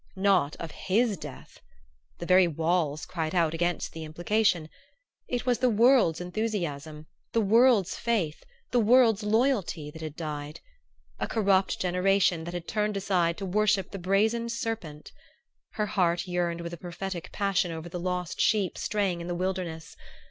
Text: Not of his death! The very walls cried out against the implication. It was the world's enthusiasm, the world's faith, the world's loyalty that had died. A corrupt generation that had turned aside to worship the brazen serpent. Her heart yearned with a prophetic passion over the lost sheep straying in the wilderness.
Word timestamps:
Not 0.15 0.55
of 0.55 0.71
his 0.71 1.15
death! 1.15 1.59
The 2.17 2.25
very 2.25 2.47
walls 2.47 3.05
cried 3.05 3.35
out 3.35 3.53
against 3.53 3.93
the 3.93 4.03
implication. 4.03 4.67
It 5.27 5.45
was 5.45 5.59
the 5.59 5.69
world's 5.69 6.19
enthusiasm, 6.19 7.05
the 7.33 7.39
world's 7.41 7.95
faith, 7.95 8.43
the 8.71 8.79
world's 8.79 9.21
loyalty 9.21 9.91
that 9.91 10.01
had 10.01 10.15
died. 10.15 10.59
A 11.19 11.27
corrupt 11.27 11.79
generation 11.79 12.45
that 12.45 12.55
had 12.55 12.67
turned 12.67 12.97
aside 12.97 13.37
to 13.37 13.45
worship 13.45 13.91
the 13.91 13.99
brazen 13.99 14.49
serpent. 14.49 15.11
Her 15.73 15.85
heart 15.85 16.27
yearned 16.27 16.61
with 16.61 16.73
a 16.73 16.77
prophetic 16.77 17.31
passion 17.31 17.71
over 17.71 17.87
the 17.87 17.99
lost 17.99 18.41
sheep 18.41 18.79
straying 18.79 19.21
in 19.21 19.27
the 19.27 19.35
wilderness. 19.35 19.95